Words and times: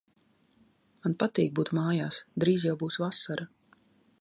Man 1.03 1.15
patīk 1.23 1.53
būt 1.59 1.71
mājās. 1.79 2.23
Drīz 2.45 2.67
jau 2.69 2.77
būs 2.85 2.99
vasara. 3.07 3.47